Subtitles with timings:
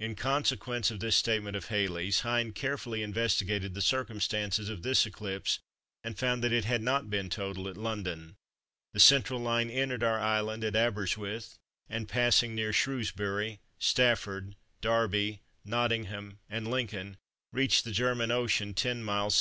[0.00, 5.60] In consequence of this statement of Halley's, Hind carefully investigated the circumstances of this eclipse,
[6.02, 8.34] and found that it had not been total at London.
[8.92, 16.40] The central line entered our island at Aberystwith, and passing near Shrewsbury, Stafford, Derby, Nottingham,
[16.50, 17.16] and Lincoln,
[17.52, 19.30] reached the German Ocean, 10 miles S.